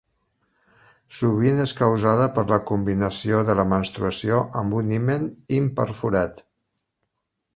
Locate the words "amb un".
4.63-4.89